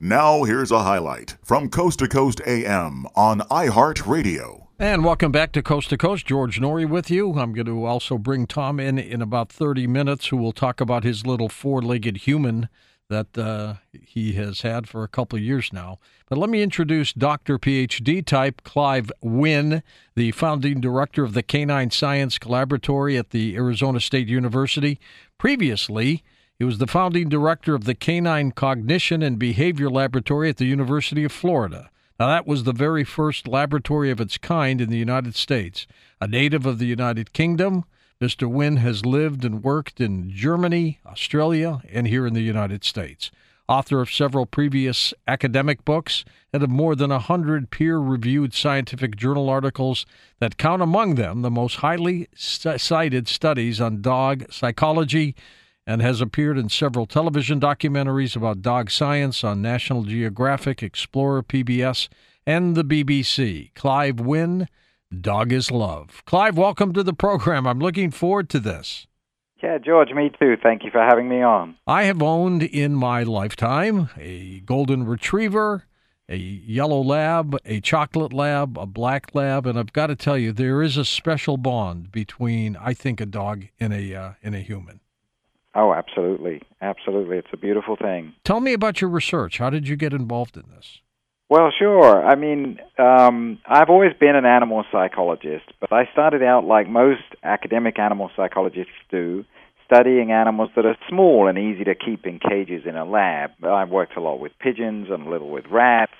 Now, 0.00 0.44
here's 0.44 0.70
a 0.70 0.84
highlight 0.84 1.36
from 1.42 1.68
Coast 1.68 1.98
to 1.98 2.06
Coast 2.06 2.40
AM 2.46 3.04
on 3.16 3.40
iHeartRadio. 3.40 4.68
And 4.78 5.04
welcome 5.04 5.32
back 5.32 5.50
to 5.52 5.62
Coast 5.62 5.90
to 5.90 5.98
Coast. 5.98 6.24
George 6.24 6.60
Noory 6.60 6.88
with 6.88 7.10
you. 7.10 7.32
I'm 7.32 7.52
going 7.52 7.66
to 7.66 7.84
also 7.84 8.16
bring 8.16 8.46
Tom 8.46 8.78
in 8.78 8.96
in 8.96 9.20
about 9.20 9.50
30 9.50 9.88
minutes, 9.88 10.28
who 10.28 10.36
will 10.36 10.52
talk 10.52 10.80
about 10.80 11.02
his 11.02 11.26
little 11.26 11.48
four 11.48 11.82
legged 11.82 12.18
human 12.18 12.68
that 13.08 13.36
uh, 13.36 13.74
he 14.00 14.34
has 14.34 14.60
had 14.60 14.88
for 14.88 15.02
a 15.02 15.08
couple 15.08 15.36
of 15.36 15.42
years 15.42 15.72
now. 15.72 15.98
But 16.28 16.38
let 16.38 16.48
me 16.48 16.62
introduce 16.62 17.12
Dr. 17.12 17.58
PhD 17.58 18.24
type 18.24 18.62
Clive 18.62 19.10
Wynne, 19.20 19.82
the 20.14 20.30
founding 20.30 20.80
director 20.80 21.24
of 21.24 21.34
the 21.34 21.42
Canine 21.42 21.90
Science 21.90 22.38
Collaboratory 22.38 23.18
at 23.18 23.30
the 23.30 23.56
Arizona 23.56 23.98
State 23.98 24.28
University. 24.28 25.00
Previously, 25.38 26.22
he 26.58 26.64
was 26.64 26.78
the 26.78 26.88
founding 26.88 27.28
director 27.28 27.76
of 27.76 27.84
the 27.84 27.94
Canine 27.94 28.50
Cognition 28.50 29.22
and 29.22 29.38
Behavior 29.38 29.88
Laboratory 29.88 30.48
at 30.48 30.56
the 30.56 30.64
University 30.64 31.22
of 31.22 31.30
Florida. 31.30 31.88
Now, 32.18 32.26
that 32.26 32.48
was 32.48 32.64
the 32.64 32.72
very 32.72 33.04
first 33.04 33.46
laboratory 33.46 34.10
of 34.10 34.20
its 34.20 34.38
kind 34.38 34.80
in 34.80 34.90
the 34.90 34.98
United 34.98 35.36
States. 35.36 35.86
A 36.20 36.26
native 36.26 36.66
of 36.66 36.80
the 36.80 36.86
United 36.86 37.32
Kingdom, 37.32 37.84
Mr. 38.20 38.50
Wynne 38.50 38.78
has 38.78 39.06
lived 39.06 39.44
and 39.44 39.62
worked 39.62 40.00
in 40.00 40.32
Germany, 40.32 40.98
Australia, 41.06 41.80
and 41.92 42.08
here 42.08 42.26
in 42.26 42.34
the 42.34 42.40
United 42.40 42.82
States. 42.82 43.30
Author 43.68 44.00
of 44.00 44.10
several 44.10 44.44
previous 44.44 45.14
academic 45.28 45.84
books 45.84 46.24
and 46.52 46.64
of 46.64 46.70
more 46.70 46.96
than 46.96 47.12
a 47.12 47.20
hundred 47.20 47.70
peer 47.70 47.98
reviewed 47.98 48.52
scientific 48.52 49.14
journal 49.14 49.48
articles 49.48 50.06
that 50.40 50.56
count 50.56 50.82
among 50.82 51.14
them 51.14 51.42
the 51.42 51.50
most 51.50 51.76
highly 51.76 52.26
cited 52.34 53.28
studies 53.28 53.80
on 53.80 54.02
dog 54.02 54.50
psychology, 54.50 55.36
and 55.88 56.02
has 56.02 56.20
appeared 56.20 56.58
in 56.58 56.68
several 56.68 57.06
television 57.06 57.58
documentaries 57.58 58.36
about 58.36 58.60
dog 58.60 58.90
science 58.90 59.42
on 59.42 59.62
National 59.62 60.02
Geographic, 60.02 60.82
Explorer, 60.82 61.42
PBS, 61.42 62.08
and 62.46 62.76
the 62.76 62.84
BBC. 62.84 63.72
Clive 63.74 64.20
Wynne, 64.20 64.68
Dog 65.18 65.50
is 65.50 65.70
Love. 65.70 66.22
Clive, 66.26 66.58
welcome 66.58 66.92
to 66.92 67.02
the 67.02 67.14
program. 67.14 67.66
I'm 67.66 67.78
looking 67.78 68.10
forward 68.10 68.50
to 68.50 68.60
this. 68.60 69.06
Yeah, 69.62 69.78
George, 69.78 70.10
me 70.10 70.30
too. 70.38 70.56
Thank 70.62 70.84
you 70.84 70.90
for 70.90 71.00
having 71.00 71.26
me 71.26 71.40
on. 71.40 71.76
I 71.86 72.02
have 72.02 72.22
owned 72.22 72.62
in 72.64 72.94
my 72.94 73.22
lifetime 73.22 74.10
a 74.18 74.60
golden 74.60 75.06
retriever, 75.06 75.84
a 76.28 76.36
yellow 76.36 77.00
lab, 77.00 77.56
a 77.64 77.80
chocolate 77.80 78.34
lab, 78.34 78.76
a 78.76 78.84
black 78.84 79.34
lab, 79.34 79.66
and 79.66 79.78
I've 79.78 79.94
got 79.94 80.08
to 80.08 80.16
tell 80.16 80.36
you, 80.36 80.52
there 80.52 80.82
is 80.82 80.98
a 80.98 81.04
special 81.06 81.56
bond 81.56 82.12
between, 82.12 82.76
I 82.76 82.92
think, 82.92 83.22
a 83.22 83.26
dog 83.26 83.64
and 83.80 83.94
a 83.94 84.14
uh, 84.14 84.32
and 84.42 84.54
a 84.54 84.60
human. 84.60 85.00
Oh, 85.78 85.94
absolutely. 85.94 86.60
Absolutely. 86.82 87.38
It's 87.38 87.52
a 87.52 87.56
beautiful 87.56 87.94
thing. 87.94 88.34
Tell 88.42 88.58
me 88.58 88.72
about 88.72 89.00
your 89.00 89.10
research. 89.10 89.58
How 89.58 89.70
did 89.70 89.86
you 89.86 89.94
get 89.94 90.12
involved 90.12 90.56
in 90.56 90.64
this? 90.74 91.00
Well, 91.48 91.70
sure. 91.78 92.26
I 92.26 92.34
mean, 92.34 92.80
um, 92.98 93.60
I've 93.64 93.88
always 93.88 94.12
been 94.18 94.34
an 94.34 94.44
animal 94.44 94.84
psychologist, 94.90 95.66
but 95.80 95.92
I 95.92 96.08
started 96.12 96.42
out 96.42 96.64
like 96.64 96.88
most 96.88 97.22
academic 97.44 97.96
animal 98.00 98.28
psychologists 98.34 98.92
do, 99.08 99.44
studying 99.86 100.32
animals 100.32 100.70
that 100.74 100.84
are 100.84 100.96
small 101.08 101.46
and 101.46 101.56
easy 101.56 101.84
to 101.84 101.94
keep 101.94 102.26
in 102.26 102.40
cages 102.40 102.82
in 102.84 102.96
a 102.96 103.04
lab. 103.04 103.52
I've 103.64 103.88
worked 103.88 104.16
a 104.16 104.20
lot 104.20 104.40
with 104.40 104.52
pigeons 104.58 105.06
and 105.10 105.28
a 105.28 105.30
little 105.30 105.48
with 105.48 105.66
rats. 105.70 106.12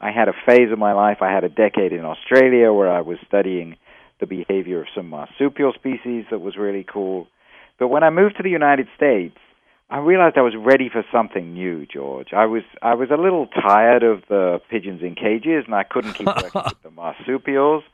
I 0.00 0.10
had 0.10 0.28
a 0.28 0.34
phase 0.44 0.72
of 0.72 0.80
my 0.80 0.94
life, 0.94 1.18
I 1.22 1.32
had 1.32 1.44
a 1.44 1.48
decade 1.48 1.92
in 1.92 2.04
Australia 2.04 2.72
where 2.72 2.90
I 2.90 3.02
was 3.02 3.18
studying 3.26 3.76
the 4.18 4.26
behavior 4.26 4.80
of 4.80 4.88
some 4.96 5.08
marsupial 5.08 5.72
species 5.74 6.24
that 6.32 6.40
was 6.40 6.56
really 6.56 6.84
cool. 6.84 7.28
But 7.78 7.88
when 7.88 8.02
I 8.02 8.10
moved 8.10 8.36
to 8.36 8.42
the 8.42 8.50
United 8.50 8.88
States, 8.96 9.36
I 9.88 9.98
realized 9.98 10.36
I 10.36 10.42
was 10.42 10.54
ready 10.56 10.88
for 10.88 11.04
something 11.12 11.52
new, 11.54 11.86
George. 11.86 12.32
I 12.32 12.46
was 12.46 12.62
I 12.82 12.94
was 12.94 13.08
a 13.10 13.16
little 13.16 13.46
tired 13.46 14.02
of 14.02 14.22
the 14.28 14.60
pigeons 14.68 15.02
in 15.02 15.14
cages, 15.14 15.64
and 15.66 15.74
I 15.74 15.84
couldn't 15.84 16.14
keep 16.14 16.26
working 16.26 16.50
with 16.64 16.82
the 16.82 16.90
marsupials. 16.90 17.84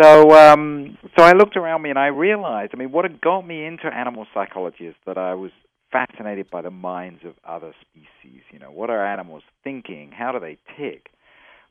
So 0.00 0.32
um, 0.32 0.98
so 1.16 1.24
I 1.24 1.32
looked 1.32 1.56
around 1.56 1.82
me 1.82 1.90
and 1.90 1.98
I 1.98 2.08
realized, 2.08 2.72
I 2.74 2.76
mean, 2.76 2.92
what 2.92 3.04
had 3.04 3.20
got 3.20 3.46
me 3.46 3.64
into 3.64 3.86
animal 3.86 4.26
psychology 4.34 4.86
is 4.86 4.94
that 5.06 5.16
I 5.16 5.34
was 5.34 5.50
fascinated 5.90 6.50
by 6.50 6.60
the 6.60 6.70
minds 6.70 7.20
of 7.24 7.34
other 7.44 7.72
species. 7.80 8.42
You 8.52 8.58
know, 8.58 8.70
what 8.70 8.90
are 8.90 9.04
animals 9.04 9.42
thinking? 9.64 10.12
How 10.12 10.32
do 10.32 10.40
they 10.40 10.58
tick? 10.76 11.10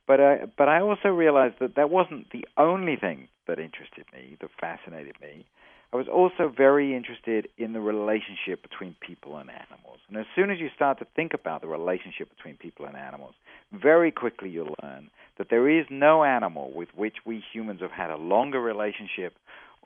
But 0.07 0.21
I, 0.21 0.37
but 0.57 0.69
I 0.69 0.79
also 0.79 1.09
realized 1.09 1.55
that 1.59 1.75
that 1.75 1.89
wasn't 1.89 2.31
the 2.31 2.47
only 2.57 2.95
thing 2.95 3.27
that 3.45 3.59
interested 3.59 4.05
me, 4.13 4.37
that 4.39 4.49
fascinated 4.59 5.15
me. 5.21 5.45
I 5.93 5.95
was 5.95 6.07
also 6.07 6.51
very 6.55 6.95
interested 6.95 7.47
in 7.57 7.73
the 7.73 7.79
relationship 7.79 8.61
between 8.61 8.95
people 8.99 9.37
and 9.37 9.49
animals. 9.49 9.99
And 10.09 10.17
as 10.17 10.25
soon 10.35 10.51
as 10.51 10.59
you 10.59 10.67
start 10.75 10.99
to 10.99 11.07
think 11.15 11.33
about 11.33 11.61
the 11.61 11.67
relationship 11.67 12.29
between 12.35 12.57
people 12.57 12.85
and 12.85 12.97
animals, 12.97 13.35
very 13.71 14.11
quickly 14.11 14.49
you'll 14.49 14.75
learn 14.83 15.09
that 15.37 15.49
there 15.49 15.69
is 15.69 15.85
no 15.89 16.23
animal 16.23 16.71
with 16.73 16.89
which 16.95 17.17
we 17.25 17.43
humans 17.53 17.81
have 17.81 17.91
had 17.91 18.09
a 18.09 18.17
longer 18.17 18.59
relationship 18.61 19.33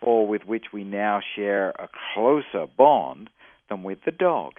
or 0.01 0.27
with 0.27 0.43
which 0.45 0.65
we 0.73 0.83
now 0.83 1.21
share 1.35 1.69
a 1.71 1.87
closer 2.13 2.65
bond 2.77 3.29
than 3.69 3.83
with 3.83 3.99
the 4.05 4.11
dog. 4.11 4.53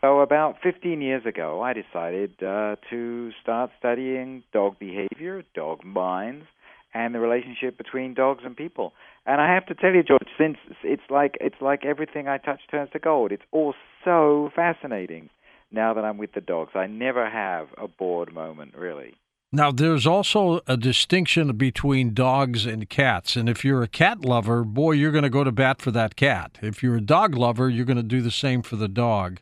So, 0.00 0.20
about 0.20 0.56
15 0.62 1.02
years 1.02 1.26
ago, 1.26 1.60
I 1.60 1.74
decided 1.74 2.42
uh, 2.42 2.76
to 2.88 3.30
start 3.42 3.70
studying 3.78 4.42
dog 4.52 4.78
behavior, 4.78 5.44
dog 5.54 5.84
minds, 5.84 6.46
and 6.94 7.14
the 7.14 7.20
relationship 7.20 7.76
between 7.78 8.14
dogs 8.14 8.42
and 8.44 8.56
people. 8.56 8.92
And 9.26 9.40
I 9.40 9.52
have 9.54 9.66
to 9.66 9.74
tell 9.74 9.92
you, 9.92 10.02
George, 10.02 10.28
since 10.38 10.56
it's 10.82 11.02
like 11.10 11.36
it's 11.40 11.60
like 11.60 11.84
everything 11.84 12.28
I 12.28 12.38
touch 12.38 12.60
turns 12.70 12.90
to 12.92 12.98
gold. 12.98 13.32
It's 13.32 13.42
all 13.52 13.74
so 14.04 14.50
fascinating 14.54 15.30
now 15.70 15.94
that 15.94 16.04
I'm 16.04 16.18
with 16.18 16.32
the 16.32 16.40
dogs. 16.40 16.72
I 16.74 16.86
never 16.86 17.28
have 17.28 17.68
a 17.78 17.86
bored 17.86 18.32
moment, 18.32 18.74
really. 18.76 19.14
Now, 19.52 19.72
there's 19.72 20.06
also 20.06 20.60
a 20.68 20.76
distinction 20.76 21.56
between 21.56 22.14
dogs 22.14 22.66
and 22.66 22.88
cats. 22.88 23.34
And 23.34 23.48
if 23.48 23.64
you're 23.64 23.82
a 23.82 23.88
cat 23.88 24.24
lover, 24.24 24.62
boy, 24.62 24.92
you're 24.92 25.10
going 25.10 25.24
to 25.24 25.30
go 25.30 25.42
to 25.42 25.50
bat 25.50 25.82
for 25.82 25.90
that 25.90 26.14
cat. 26.14 26.58
If 26.62 26.84
you're 26.84 26.96
a 26.96 27.00
dog 27.00 27.34
lover, 27.34 27.68
you're 27.68 27.84
going 27.84 27.96
to 27.96 28.04
do 28.04 28.20
the 28.20 28.30
same 28.30 28.62
for 28.62 28.76
the 28.76 28.88
dog. 28.88 29.40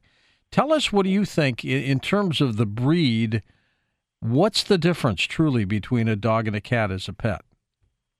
Tell 0.51 0.73
us 0.73 0.91
what 0.91 1.05
do 1.05 1.11
you 1.11 1.27
think 1.27 1.63
in 1.63 2.01
terms 2.01 2.41
of 2.41 2.57
the 2.57 2.65
breed 2.65 3.43
What's 4.21 4.65
the 4.65 4.79
difference 4.79 5.23
truly 5.23 5.65
between 5.65 6.09
a 6.09 6.17
dog 6.17 6.47
and 6.47 6.57
a 6.57 6.61
cat 6.61 6.91
as 6.91 7.09
a 7.09 7.13
pet? 7.13 7.43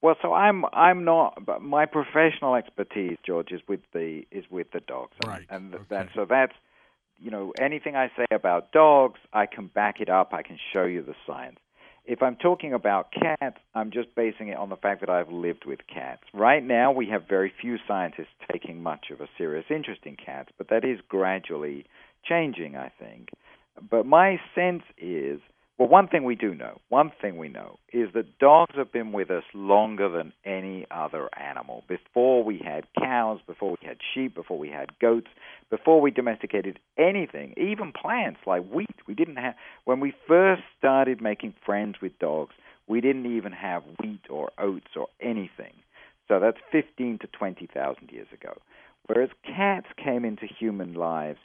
Well, 0.01 0.17
so 0.23 0.33
I'm 0.33 0.65
I'm 0.73 1.05
not. 1.05 1.43
My 1.61 1.87
professional 1.87 2.55
expertise, 2.55 3.17
George, 3.27 3.51
is 3.51 3.61
with 3.69 3.81
the 3.93 4.23
is 4.31 4.45
with 4.49 4.71
the 4.73 4.81
dogs, 4.81 5.13
right? 5.27 5.45
And, 5.51 5.75
okay. 5.75 5.85
that, 5.91 6.09
so 6.15 6.25
that's 6.25 6.53
you 7.19 7.33
know 7.33 7.53
anything 7.61 7.97
I 7.97 8.11
say 8.17 8.27
about 8.31 8.71
dogs, 8.71 9.19
I 9.33 9.47
can 9.47 9.67
back 9.67 10.01
it 10.01 10.09
up. 10.09 10.33
I 10.33 10.43
can 10.43 10.59
show 10.73 10.85
you 10.85 11.03
the 11.03 11.17
science. 11.27 11.59
If 12.05 12.23
I'm 12.23 12.37
talking 12.37 12.73
about 12.73 13.13
cats, 13.13 13.59
I'm 13.75 13.91
just 13.91 14.15
basing 14.15 14.49
it 14.49 14.57
on 14.57 14.71
the 14.71 14.77
fact 14.77 15.01
that 15.01 15.11
I've 15.11 15.31
lived 15.31 15.67
with 15.67 15.81
cats. 15.93 16.23
Right 16.33 16.65
now, 16.65 16.91
we 16.91 17.07
have 17.09 17.29
very 17.29 17.53
few 17.61 17.77
scientists 17.87 18.29
taking 18.51 18.83
much 18.83 19.07
of 19.11 19.21
a 19.21 19.29
serious 19.37 19.67
interest 19.69 20.03
in 20.05 20.17
cats, 20.17 20.51
but 20.57 20.69
that 20.71 20.85
is 20.85 21.01
gradually 21.09 21.85
changing, 22.25 22.77
I 22.77 22.91
think. 22.99 23.29
But 23.91 24.07
my 24.07 24.41
sense 24.55 24.85
is 24.97 25.41
well, 25.79 25.89
one 25.89 26.09
thing 26.09 26.25
we 26.25 26.35
do 26.35 26.55
know, 26.55 26.81
one 26.89 27.13
thing 27.23 27.39
we 27.39 27.49
know, 27.49 27.79
is 27.93 28.09
that 28.13 28.41
dogs 28.41 28.75
have 28.77 28.93
been 28.93 29.13
with 29.13 29.31
us 29.31 29.45
longer 29.55 30.09
than 30.09 30.33
any 30.45 30.87
other 30.91 31.29
animal. 31.39 31.85
Before 31.87 32.43
we 32.43 32.59
had 32.59 32.85
cows, 32.99 33.39
before 33.47 33.71
we 33.81 33.87
had 33.87 33.99
sheep, 34.13 34.35
before 34.35 34.59
we 34.59 34.71
had 34.71 34.99
goats, 34.99 35.29
before 35.71 36.01
we 36.01 36.11
domesticated 36.11 36.81
anything, 36.99 37.55
even 37.57 37.93
plants 37.93 38.41
like 38.45 38.69
wheat, 38.69 38.97
we 39.07 39.15
didn't 39.15 39.37
have. 39.37 39.55
When 39.85 40.01
we 40.01 40.13
first 40.27 40.63
started 40.77 41.23
making 41.23 41.55
friends 41.65 41.97
with 42.03 42.19
dogs, 42.19 42.57
we 42.89 43.01
didn't 43.01 43.37
even 43.37 43.53
have 43.53 43.85
wheat 44.03 44.23
or 44.29 44.51
oats 44.59 44.97
or 44.97 45.07
anything. 45.21 45.75
So 46.27 46.41
that's 46.41 46.59
15 46.73 47.21
to 47.21 47.29
20,000 47.29 48.11
years 48.11 48.27
ago. 48.33 48.55
Whereas 49.07 49.31
cats 49.45 49.87
came 49.97 50.25
into 50.25 50.47
human 50.47 50.95
lives 50.95 51.39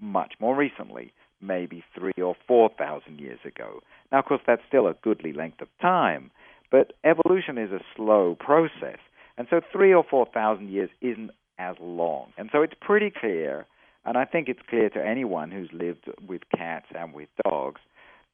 much 0.00 0.34
more 0.38 0.54
recently 0.54 1.12
maybe 1.40 1.84
three 1.98 2.22
or 2.22 2.36
four 2.46 2.70
thousand 2.78 3.20
years 3.20 3.40
ago. 3.44 3.80
Now, 4.10 4.20
of 4.20 4.24
course, 4.26 4.42
that's 4.46 4.62
still 4.66 4.86
a 4.86 4.94
goodly 5.02 5.32
length 5.32 5.60
of 5.60 5.68
time, 5.80 6.30
but 6.70 6.92
evolution 7.04 7.58
is 7.58 7.72
a 7.72 7.80
slow 7.96 8.36
process, 8.38 8.98
and 9.36 9.46
so 9.50 9.60
three 9.72 9.92
or 9.92 10.04
four 10.08 10.26
thousand 10.32 10.70
years 10.70 10.90
isn't 11.00 11.30
as 11.58 11.76
long. 11.80 12.32
And 12.36 12.50
so 12.52 12.62
it's 12.62 12.74
pretty 12.80 13.10
clear, 13.10 13.66
and 14.04 14.16
I 14.16 14.24
think 14.24 14.48
it's 14.48 14.62
clear 14.68 14.90
to 14.90 15.04
anyone 15.04 15.50
who's 15.50 15.70
lived 15.72 16.10
with 16.26 16.42
cats 16.54 16.86
and 16.94 17.12
with 17.12 17.28
dogs, 17.44 17.80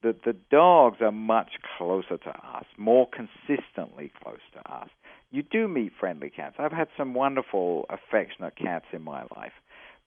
that 0.02 0.24
the 0.24 0.34
dogs 0.50 0.98
are 1.00 1.12
much 1.12 1.52
closer 1.76 2.16
to 2.16 2.30
us, 2.30 2.64
more 2.78 3.06
consistently 3.08 4.10
close 4.22 4.40
to 4.54 4.72
us. 4.72 4.88
You 5.30 5.42
do 5.42 5.68
meet 5.68 5.92
friendly 5.98 6.30
cats. 6.30 6.56
I've 6.58 6.72
had 6.72 6.88
some 6.96 7.14
wonderful, 7.14 7.86
affectionate 7.90 8.56
cats 8.56 8.86
in 8.92 9.02
my 9.02 9.22
life. 9.36 9.52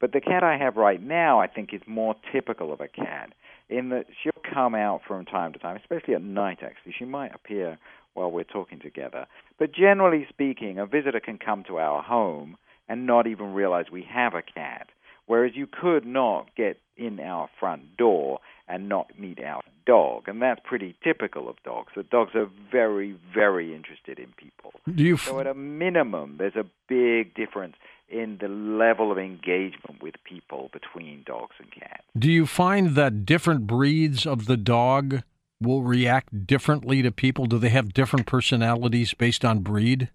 But 0.03 0.11
the 0.11 0.19
cat 0.19 0.43
I 0.43 0.57
have 0.57 0.75
right 0.75 1.01
now, 1.01 1.39
I 1.39 1.47
think, 1.47 1.73
is 1.73 1.79
more 1.87 2.13
typical 2.29 2.73
of 2.73 2.81
a 2.81 2.89
cat 2.89 3.31
in 3.69 3.87
that 3.91 4.07
she'll 4.21 4.33
come 4.53 4.75
out 4.75 4.99
from 5.07 5.23
time 5.23 5.53
to 5.53 5.59
time, 5.59 5.77
especially 5.77 6.13
at 6.13 6.21
night, 6.21 6.57
actually. 6.61 6.93
She 6.99 7.05
might 7.05 7.33
appear 7.33 7.77
while 8.13 8.29
we're 8.29 8.43
talking 8.43 8.81
together. 8.81 9.27
But 9.57 9.71
generally 9.71 10.27
speaking, 10.27 10.77
a 10.77 10.85
visitor 10.85 11.21
can 11.21 11.37
come 11.37 11.63
to 11.69 11.77
our 11.77 12.03
home 12.03 12.57
and 12.89 13.07
not 13.07 13.27
even 13.27 13.53
realize 13.53 13.85
we 13.93 14.05
have 14.13 14.33
a 14.33 14.41
cat. 14.41 14.89
Whereas 15.25 15.53
you 15.55 15.67
could 15.67 16.05
not 16.05 16.53
get 16.57 16.81
in 16.97 17.21
our 17.21 17.49
front 17.57 17.95
door 17.95 18.41
and 18.67 18.89
not 18.89 19.17
meet 19.17 19.41
our 19.41 19.61
dog. 19.85 20.27
And 20.27 20.41
that's 20.41 20.59
pretty 20.65 20.97
typical 21.01 21.47
of 21.47 21.55
dogs. 21.63 21.93
That 21.95 22.09
dogs 22.09 22.35
are 22.35 22.49
very, 22.69 23.15
very 23.33 23.73
interested 23.73 24.19
in 24.19 24.33
people. 24.35 24.73
Do 24.93 25.01
you 25.01 25.13
f- 25.13 25.21
so 25.21 25.39
at 25.39 25.47
a 25.47 25.53
minimum, 25.53 26.35
there's 26.39 26.57
a 26.57 26.65
big 26.89 27.35
difference 27.35 27.75
in 28.09 28.37
the 28.39 28.47
level 28.47 29.11
of 29.11 29.17
engagement 29.17 30.01
with 30.01 30.15
people 30.23 30.69
between 30.71 31.23
dogs 31.25 31.55
and 31.59 31.71
cats. 31.71 32.03
Do 32.17 32.31
you 32.31 32.45
find 32.45 32.95
that 32.95 33.25
different 33.25 33.65
breeds 33.67 34.25
of 34.25 34.45
the 34.45 34.57
dog 34.57 35.23
will 35.61 35.81
react 35.81 36.45
differently 36.45 37.01
to 37.01 37.11
people? 37.11 37.45
Do 37.45 37.57
they 37.57 37.69
have 37.69 37.93
different 37.93 38.27
personalities 38.27 39.13
based 39.13 39.43
on 39.43 39.59
breed? 39.59 40.09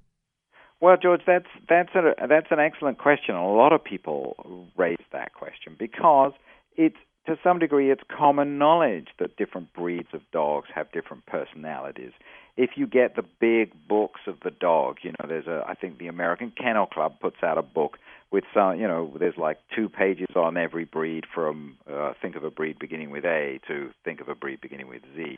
Well, 0.80 0.96
George, 0.96 1.22
that's 1.26 1.48
that's 1.68 1.92
a, 1.94 2.14
that's 2.28 2.46
an 2.50 2.60
excellent 2.60 2.98
question. 2.98 3.34
A 3.34 3.52
lot 3.52 3.72
of 3.72 3.82
people 3.82 4.68
raise 4.76 4.96
that 5.12 5.34
question 5.34 5.74
because 5.76 6.32
it's 6.76 6.96
to 7.28 7.38
some 7.44 7.58
degree 7.58 7.90
it's 7.90 8.02
common 8.08 8.58
knowledge 8.58 9.08
that 9.18 9.36
different 9.36 9.72
breeds 9.72 10.08
of 10.12 10.22
dogs 10.32 10.68
have 10.74 10.90
different 10.92 11.26
personalities. 11.26 12.12
If 12.56 12.70
you 12.74 12.86
get 12.86 13.14
the 13.14 13.24
big 13.38 13.70
books 13.86 14.22
of 14.26 14.36
the 14.42 14.50
dog, 14.50 14.96
you 15.02 15.12
know, 15.12 15.28
there's 15.28 15.46
a 15.46 15.62
I 15.66 15.74
think 15.74 15.98
the 15.98 16.08
American 16.08 16.50
Kennel 16.50 16.86
Club 16.86 17.20
puts 17.20 17.36
out 17.42 17.58
a 17.58 17.62
book 17.62 17.98
with 18.30 18.44
some, 18.52 18.80
you 18.80 18.88
know, 18.88 19.12
there's 19.18 19.36
like 19.36 19.58
two 19.74 19.88
pages 19.88 20.34
on 20.34 20.56
every 20.56 20.84
breed 20.84 21.24
from 21.32 21.76
uh, 21.90 22.12
think 22.20 22.34
of 22.34 22.44
a 22.44 22.50
breed 22.50 22.78
beginning 22.78 23.10
with 23.10 23.24
A 23.24 23.60
to 23.68 23.90
think 24.04 24.20
of 24.20 24.28
a 24.28 24.34
breed 24.34 24.60
beginning 24.60 24.88
with 24.88 25.02
Z. 25.14 25.36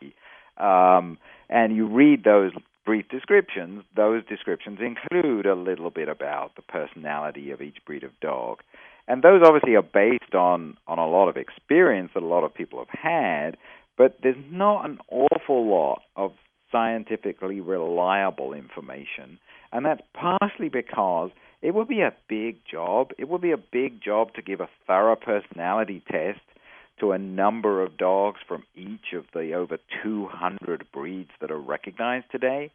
Um, 0.57 1.19
and 1.49 1.75
you 1.75 1.87
read 1.87 2.25
those 2.25 2.53
brief 2.85 3.09
descriptions, 3.09 3.85
those 3.95 4.25
descriptions 4.27 4.79
include 4.81 5.47
a 5.47 5.55
little 5.55 5.91
bit 5.91 6.09
about 6.09 6.57
the 6.57 6.63
personality 6.63 7.51
of 7.51 7.61
each 7.61 7.77
breed 7.85 8.03
of 8.03 8.19
dog. 8.21 8.63
And 9.09 9.23
those 9.23 9.43
obviously 9.45 9.75
are 9.75 9.83
based 9.83 10.35
on, 10.35 10.77
on 10.87 10.99
a 10.99 11.09
lot 11.09 11.29
of 11.29 11.37
experience 11.37 12.11
that 12.15 12.23
a 12.23 12.27
lot 12.27 12.45
of 12.45 12.55
people 12.55 12.79
have 12.79 12.89
had, 12.89 13.57
but 13.97 14.19
there's 14.23 14.37
not 14.51 14.85
an 14.85 14.99
awful 15.11 15.69
lot 15.69 16.03
of 16.17 16.33
scientifically 16.71 17.61
reliable 17.61 18.53
information. 18.53 19.39
And 19.73 19.85
that's 19.85 20.03
partially 20.15 20.69
because 20.69 21.31
it 21.63 21.75
would 21.75 21.89
be 21.89 22.01
a 22.01 22.15
big 22.29 22.59
job. 22.71 23.11
It 23.19 23.29
would 23.29 23.41
be 23.41 23.53
a 23.53 23.57
big 23.59 24.03
job 24.03 24.35
to 24.35 24.43
give 24.43 24.61
a 24.61 24.69
thorough 24.87 25.17
personality 25.17 26.03
test 26.11 26.41
to 27.01 27.13
a 27.13 27.19
number 27.19 27.83
of 27.83 27.97
dogs 27.97 28.41
from 28.47 28.65
each 28.77 29.13
of 29.15 29.25
the 29.35 29.55
over 29.55 29.79
200 30.03 30.87
breeds 30.93 31.31
that 31.41 31.51
are 31.51 31.59
recognized 31.59 32.27
today. 32.31 32.71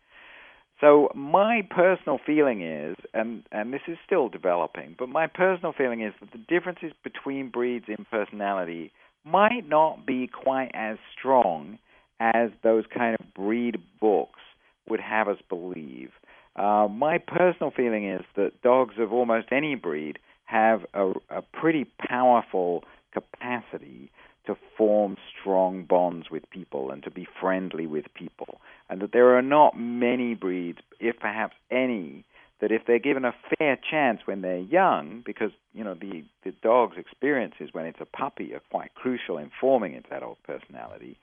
So 0.82 1.10
my 1.16 1.62
personal 1.70 2.20
feeling 2.26 2.62
is, 2.62 2.96
and, 3.14 3.44
and 3.52 3.74
this 3.74 3.82
is 3.88 3.98
still 4.06 4.28
developing, 4.28 4.96
but 5.00 5.08
my 5.08 5.28
personal 5.28 5.74
feeling 5.74 6.02
is 6.02 6.14
that 6.20 6.32
the 6.32 6.38
differences 6.38 6.92
between 7.04 7.50
breeds 7.50 7.86
in 7.88 8.06
personality 8.12 8.92
might 9.24 9.68
not 9.68 10.06
be 10.06 10.28
quite 10.28 10.72
as 10.74 10.98
strong 11.18 11.80
as 12.20 12.50
those 12.64 12.84
kind 12.96 13.16
of 13.20 13.34
breed 13.34 13.78
books 14.00 14.40
would 14.88 15.00
have 15.00 15.28
us 15.28 15.38
believe. 15.50 16.12
Uh, 16.56 16.88
my 16.90 17.18
personal 17.18 17.72
feeling 17.76 18.10
is 18.10 18.22
that 18.36 18.62
dogs 18.62 18.96
of 19.00 19.12
almost 19.12 19.48
any 19.52 19.76
breed 19.76 20.20
have 20.46 20.86
a, 20.94 21.12
a 21.30 21.42
pretty 21.42 21.86
powerful 22.00 22.84
capacity 23.14 24.12
to 24.48 24.56
form 24.78 25.18
strong 25.40 25.84
bonds 25.84 26.30
with 26.30 26.50
people 26.50 26.92
and 26.92 27.04
to 27.04 27.12
be 27.12 27.28
friendly 27.40 27.88
with 27.88 28.06
people. 28.14 28.60
And 28.90 29.02
that 29.02 29.12
there 29.12 29.38
are 29.38 29.42
not 29.42 29.78
many 29.78 30.36
breeds, 30.36 30.80
if 31.00 31.20
perhaps 31.20 31.56
any, 31.72 32.26
that 32.62 32.72
if 32.72 32.84
they're 32.88 33.00
given 33.00 33.26
a 33.26 33.36
fair 33.58 33.78
chance 33.90 34.22
when 34.26 34.42
they're 34.42 34.58
young, 34.58 35.24
because 35.26 35.52
you 35.74 35.84
know 35.84 35.96
the 35.96 36.24
the 36.44 36.54
dog's 36.64 36.98
experiences 36.98 37.70
when 37.74 37.86
it's 37.86 38.00
a 38.00 38.06
puppy 38.06 38.54
are 38.54 38.62
quite 38.72 38.94
crucial 38.96 39.38
in 39.38 39.52
forming 39.60 39.94
its 39.94 40.08
adult 40.12 40.38
personality. 40.44 41.18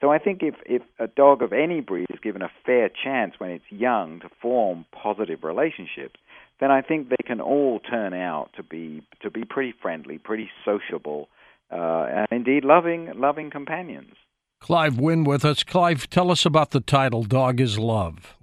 So 0.00 0.10
I 0.12 0.18
think 0.18 0.42
if 0.42 0.54
if 0.64 0.82
a 0.98 1.08
dog 1.08 1.42
of 1.42 1.52
any 1.52 1.80
breed 1.80 2.06
is 2.10 2.20
given 2.20 2.42
a 2.42 2.50
fair 2.64 2.88
chance 2.88 3.34
when 3.38 3.50
it's 3.50 3.64
young 3.70 4.20
to 4.20 4.28
form 4.40 4.84
positive 4.92 5.42
relationships, 5.42 6.20
then 6.60 6.70
I 6.70 6.82
think 6.82 7.08
they 7.08 7.24
can 7.26 7.40
all 7.40 7.80
turn 7.80 8.14
out 8.14 8.50
to 8.56 8.62
be 8.62 9.02
to 9.22 9.30
be 9.30 9.44
pretty 9.44 9.74
friendly, 9.80 10.18
pretty 10.18 10.50
sociable, 10.64 11.28
uh, 11.70 12.06
and 12.08 12.26
indeed 12.30 12.64
loving 12.64 13.12
loving 13.16 13.50
companions. 13.50 14.14
Clive 14.60 14.98
Wynne 14.98 15.24
with 15.24 15.44
us. 15.44 15.62
Clive, 15.62 16.08
tell 16.08 16.30
us 16.30 16.46
about 16.46 16.70
the 16.70 16.80
title 16.80 17.24
"Dog 17.24 17.60
is 17.60 17.78
Love." 17.78 18.36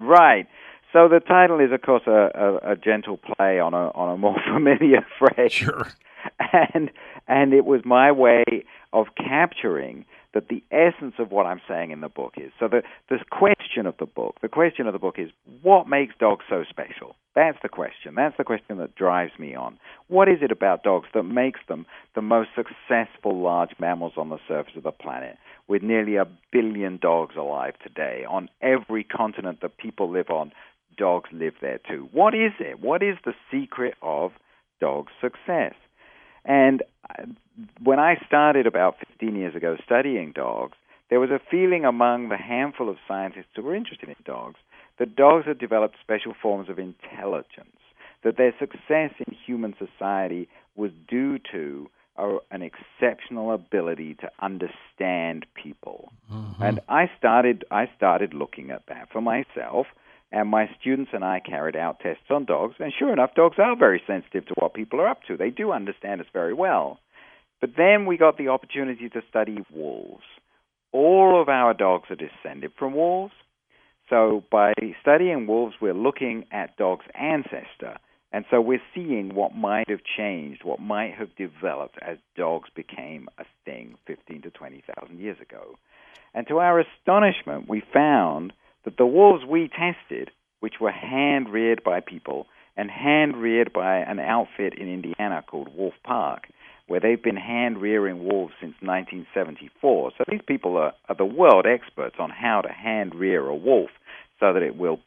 Right. 0.00 0.46
So 0.92 1.08
the 1.08 1.20
title 1.20 1.58
is, 1.58 1.72
of 1.72 1.82
course, 1.82 2.02
a, 2.06 2.30
a, 2.34 2.72
a 2.72 2.76
gentle 2.76 3.18
play 3.18 3.58
on 3.58 3.74
a 3.74 3.88
on 3.90 4.14
a 4.14 4.16
more 4.16 4.36
familiar 4.54 5.04
phrase. 5.18 5.52
Sure. 5.52 5.88
And 6.72 6.90
and 7.28 7.52
it 7.52 7.64
was 7.64 7.82
my 7.84 8.12
way 8.12 8.44
of 8.92 9.08
capturing 9.16 10.06
that 10.34 10.48
the 10.48 10.62
essence 10.70 11.14
of 11.18 11.30
what 11.30 11.46
I'm 11.46 11.60
saying 11.66 11.92
in 11.92 12.00
the 12.00 12.08
book 12.08 12.34
is. 12.36 12.52
So 12.58 12.68
the 12.68 12.82
the 13.08 13.18
question 13.30 13.86
of 13.86 13.94
the 13.98 14.06
book, 14.06 14.36
the 14.42 14.48
question 14.48 14.86
of 14.86 14.92
the 14.92 14.98
book 14.98 15.14
is 15.18 15.30
what 15.62 15.88
makes 15.88 16.14
dogs 16.18 16.44
so 16.50 16.64
special? 16.68 17.14
That's 17.34 17.58
the 17.62 17.68
question. 17.68 18.14
That's 18.14 18.36
the 18.36 18.44
question 18.44 18.78
that 18.78 18.94
drives 18.94 19.32
me 19.38 19.54
on. 19.54 19.78
What 20.08 20.28
is 20.28 20.38
it 20.42 20.52
about 20.52 20.82
dogs 20.82 21.08
that 21.14 21.22
makes 21.22 21.60
them 21.68 21.86
the 22.14 22.22
most 22.22 22.50
successful 22.54 23.40
large 23.40 23.70
mammals 23.80 24.12
on 24.16 24.28
the 24.28 24.38
surface 24.46 24.74
of 24.76 24.82
the 24.82 24.92
planet? 24.92 25.36
With 25.66 25.82
nearly 25.82 26.16
a 26.16 26.26
billion 26.52 26.98
dogs 26.98 27.36
alive 27.36 27.74
today 27.82 28.24
on 28.28 28.48
every 28.60 29.04
continent 29.04 29.60
that 29.62 29.78
people 29.78 30.10
live 30.10 30.30
on, 30.30 30.52
dogs 30.96 31.30
live 31.32 31.54
there 31.60 31.80
too. 31.88 32.08
What 32.12 32.34
is 32.34 32.52
it? 32.60 32.80
What 32.80 33.02
is 33.02 33.16
the 33.24 33.34
secret 33.50 33.94
of 34.02 34.32
dog 34.80 35.06
success? 35.20 35.74
And 36.44 36.82
when 37.82 37.98
I 37.98 38.16
started 38.26 38.66
about 38.66 38.96
15 39.08 39.36
years 39.36 39.54
ago 39.54 39.76
studying 39.84 40.32
dogs, 40.32 40.76
there 41.10 41.20
was 41.20 41.30
a 41.30 41.40
feeling 41.50 41.84
among 41.84 42.28
the 42.28 42.36
handful 42.36 42.88
of 42.88 42.96
scientists 43.06 43.54
who 43.54 43.62
were 43.62 43.74
interested 43.74 44.08
in 44.08 44.16
dogs 44.24 44.56
that 44.98 45.16
dogs 45.16 45.46
had 45.46 45.58
developed 45.58 45.96
special 46.00 46.34
forms 46.40 46.68
of 46.68 46.78
intelligence, 46.78 47.76
that 48.22 48.36
their 48.36 48.54
success 48.58 49.12
in 49.26 49.34
human 49.46 49.74
society 49.78 50.48
was 50.76 50.90
due 51.08 51.38
to 51.52 51.88
a, 52.16 52.38
an 52.50 52.62
exceptional 52.62 53.52
ability 53.52 54.14
to 54.14 54.30
understand 54.40 55.46
people. 55.54 56.12
Mm-hmm. 56.32 56.62
And 56.62 56.80
I 56.88 57.10
started 57.18 57.64
I 57.70 57.90
started 57.96 58.34
looking 58.34 58.70
at 58.70 58.82
that 58.88 59.10
for 59.12 59.20
myself 59.20 59.86
and 60.34 60.48
my 60.48 60.68
students 60.80 61.12
and 61.14 61.24
I 61.24 61.38
carried 61.38 61.76
out 61.76 62.00
tests 62.00 62.24
on 62.28 62.44
dogs, 62.44 62.74
and 62.80 62.92
sure 62.98 63.12
enough, 63.12 63.36
dogs 63.36 63.56
are 63.58 63.76
very 63.76 64.02
sensitive 64.04 64.44
to 64.46 64.54
what 64.58 64.74
people 64.74 65.00
are 65.00 65.06
up 65.06 65.22
to. 65.28 65.36
They 65.36 65.50
do 65.50 65.70
understand 65.70 66.20
us 66.20 66.26
very 66.32 66.52
well. 66.52 66.98
But 67.60 67.70
then 67.76 68.04
we 68.04 68.16
got 68.16 68.36
the 68.36 68.48
opportunity 68.48 69.08
to 69.08 69.22
study 69.30 69.58
wolves. 69.72 70.24
All 70.90 71.40
of 71.40 71.48
our 71.48 71.72
dogs 71.72 72.10
are 72.10 72.16
descended 72.16 72.72
from 72.76 72.94
wolves. 72.94 73.32
So 74.10 74.42
by 74.50 74.72
studying 75.00 75.46
wolves, 75.46 75.76
we're 75.80 75.94
looking 75.94 76.46
at 76.50 76.76
dogs' 76.76 77.06
ancestor. 77.14 77.96
And 78.32 78.44
so 78.50 78.60
we're 78.60 78.82
seeing 78.92 79.36
what 79.36 79.54
might 79.54 79.88
have 79.88 80.00
changed, 80.16 80.64
what 80.64 80.80
might 80.80 81.14
have 81.14 81.34
developed 81.36 81.96
as 82.02 82.18
dogs 82.36 82.68
became 82.74 83.28
a 83.38 83.44
thing 83.64 83.94
15 84.08 84.42
to 84.42 84.50
20,000 84.50 85.20
years 85.20 85.38
ago. 85.40 85.76
And 86.34 86.44
to 86.48 86.58
our 86.58 86.80
astonishment, 86.80 87.68
we 87.68 87.84
found 87.92 88.52
that 88.84 88.96
the 88.96 89.06
wolves 89.06 89.44
we 89.44 89.68
tested, 89.68 90.30
which 90.60 90.74
were 90.80 90.92
hand 90.92 91.48
reared 91.50 91.82
by 91.84 92.00
people 92.00 92.46
and 92.76 92.90
hand 92.90 93.36
reared 93.36 93.72
by 93.72 93.98
an 93.98 94.18
outfit 94.18 94.74
in 94.74 94.92
Indiana 94.92 95.42
called 95.46 95.68
Wolf 95.76 95.94
Park, 96.02 96.48
where 96.86 97.00
they've 97.00 97.22
been 97.22 97.36
hand 97.36 97.80
rearing 97.80 98.24
wolves 98.24 98.52
since 98.60 98.74
1974. 98.80 100.12
So 100.18 100.24
these 100.28 100.40
people 100.46 100.76
are, 100.76 100.92
are 101.08 101.14
the 101.14 101.24
world 101.24 101.66
experts 101.66 102.16
on 102.18 102.30
how 102.30 102.60
to 102.60 102.72
hand 102.72 103.14
rear 103.14 103.46
a 103.46 103.56
wolf 103.56 103.90
so 104.40 104.52
that 104.52 104.62
it 104.62 104.76
will 104.76 105.00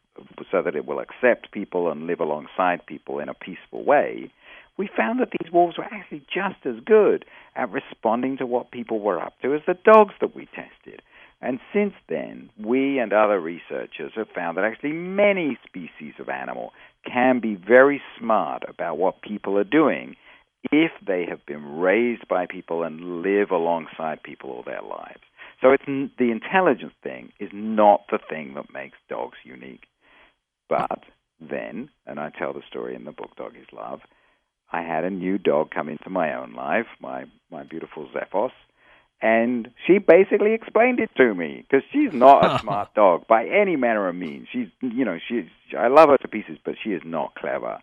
so 0.52 0.64
that 0.64 0.76
it 0.76 0.88
will 0.88 1.00
accept 1.00 1.52
people 1.52 1.92
and 1.92 2.08
live 2.08 2.20
alongside 2.20 2.84
people 2.88 3.20
in 3.20 3.30
a 3.30 3.36
peaceful 3.36 3.84
way. 3.84 4.32
We 4.76 4.90
found 4.96 5.20
that 5.20 5.30
these 5.40 5.52
wolves 5.52 5.78
were 5.78 5.84
actually 5.84 6.24
just 6.34 6.66
as 6.66 6.84
good 6.84 7.24
at 7.56 7.72
responding 7.72 8.38
to 8.38 8.48
what 8.48 8.72
people 8.72 9.00
were 9.00 9.22
up 9.22 9.34
to 9.44 9.54
as 9.54 9.62
the 9.68 9.76
dogs 9.76 10.16
that 10.20 10.36
we 10.36 10.48
tested. 10.48 11.04
And 11.42 11.60
since 11.72 11.94
then, 12.10 12.50
we 12.58 12.98
and 13.00 13.14
other 13.14 13.40
researchers 13.40 14.12
have 14.16 14.30
found 14.34 14.58
that 14.58 14.66
actually 14.66 14.94
many 14.94 15.58
species 15.68 16.14
of 16.20 16.30
animal 16.30 16.74
can 17.06 17.40
be 17.40 17.56
very 17.56 18.02
smart 18.18 18.64
about 18.68 18.98
what 18.98 19.22
people 19.22 19.58
are 19.58 19.64
doing 19.64 20.16
if 20.72 20.92
they 21.06 21.26
have 21.30 21.46
been 21.46 21.78
raised 21.78 22.28
by 22.28 22.46
people 22.48 22.84
and 22.84 23.22
live 23.22 23.52
alongside 23.52 24.24
people 24.24 24.50
all 24.50 24.64
their 24.64 24.82
lives. 24.82 25.22
So 25.62 25.72
it's 25.72 25.86
the 25.86 26.32
intelligence 26.32 26.94
thing 27.04 27.32
is 27.40 27.50
not 27.54 28.02
the 28.12 28.20
thing 28.30 28.56
that 28.56 28.74
makes 28.74 28.98
dogs 29.10 29.38
unique. 29.44 29.86
But 30.70 31.04
then, 31.40 31.90
and 32.06 32.20
I 32.20 32.32
tell 32.38 32.54
the 32.54 32.62
story 32.68 32.96
in 32.96 33.06
the 33.06 33.12
book 33.12 33.36
Dog 33.38 33.54
is 33.56 33.68
Love, 33.72 34.02
I 34.72 34.82
had 34.82 35.04
a 35.04 35.10
new 35.10 35.38
dog 35.38 35.72
come 35.72 35.88
into 35.88 36.10
my 36.10 36.34
own 36.34 36.54
life, 36.54 36.88
my 37.00 37.26
my 37.50 37.64
beautiful 37.64 38.10
Xephos, 38.14 38.52
and 39.22 39.70
she 39.86 39.98
basically 39.98 40.54
explained 40.54 41.00
it 41.00 41.10
to 41.18 41.34
me 41.34 41.66
because 41.68 41.84
she's 41.92 42.14
not 42.14 42.46
a 42.46 42.60
smart 42.62 42.94
dog 42.94 43.28
by 43.28 43.46
any 43.48 43.76
manner 43.76 44.08
of 44.08 44.16
means. 44.16 44.48
She's, 44.52 44.68
you 44.82 45.06
know, 45.06 45.18
she's. 45.28 45.46
I 45.78 45.88
love 45.88 46.10
her 46.10 46.18
to 46.18 46.28
pieces, 46.28 46.58
but 46.64 46.76
she 46.82 46.92
is 46.92 47.02
not 47.04 47.36
clever. 47.36 47.80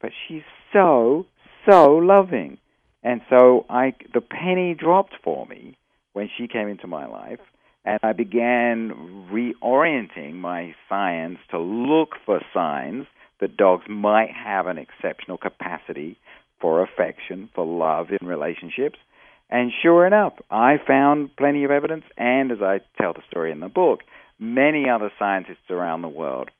But 0.00 0.12
she's 0.26 0.44
so 0.72 1.26
so 1.68 1.96
loving, 1.96 2.58
and 3.02 3.20
so 3.28 3.66
I 3.68 3.94
the 4.14 4.20
penny 4.20 4.74
dropped 4.74 5.14
for 5.22 5.46
me 5.46 5.76
when 6.12 6.30
she 6.36 6.46
came 6.46 6.68
into 6.68 6.86
my 6.86 7.06
life, 7.06 7.40
and 7.84 7.98
I 8.02 8.12
began 8.12 9.26
reorienting 9.32 10.34
my 10.34 10.74
science 10.88 11.38
to 11.50 11.58
look 11.58 12.10
for 12.24 12.40
signs 12.54 13.06
that 13.40 13.56
dogs 13.56 13.84
might 13.88 14.30
have 14.30 14.66
an 14.66 14.78
exceptional 14.78 15.38
capacity 15.38 16.18
for 16.60 16.82
affection, 16.82 17.48
for 17.54 17.64
love 17.64 18.08
in 18.10 18.26
relationships. 18.26 18.98
And 19.50 19.72
sure 19.82 20.06
enough, 20.06 20.34
I 20.50 20.76
found 20.86 21.34
plenty 21.36 21.64
of 21.64 21.70
evidence, 21.70 22.04
and 22.16 22.52
as 22.52 22.58
I 22.60 22.80
tell 23.00 23.14
the 23.14 23.22
story 23.30 23.50
in 23.50 23.60
the 23.60 23.68
book, 23.68 24.00
many 24.38 24.88
other 24.88 25.10
scientists 25.18 25.70
around 25.70 26.02
the 26.02 26.08
world, 26.08 26.50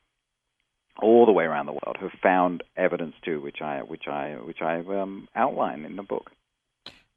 all 1.01 1.25
the 1.25 1.31
way 1.31 1.45
around 1.45 1.67
the 1.67 1.73
world, 1.73 1.97
have 2.01 2.11
found 2.21 2.63
evidence 2.75 3.13
too, 3.23 3.39
which 3.41 3.61
I 3.61 3.83
which 3.83 4.07
I 4.07 4.33
which 4.43 4.61
I 4.61 4.79
um, 4.79 5.27
outline 5.35 5.85
in 5.85 5.95
the 5.95 6.03
book. 6.03 6.31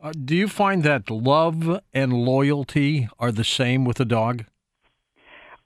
Uh, 0.01 0.13
do 0.13 0.37
you 0.37 0.49
find 0.49 0.83
that 0.83 1.11
love 1.11 1.81
and 1.95 2.13
loyalty 2.13 3.09
are 3.19 3.33
the 3.33 3.45
same 3.45 3.85
with 3.85 4.01
a 4.01 4.05
dog? 4.05 4.45